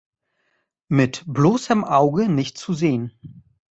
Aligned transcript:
Mit 0.87 1.23
bloßem 1.27 1.83
Auge 1.83 2.27
nicht 2.27 2.57
zu 2.57 2.73
sehen. 2.73 3.11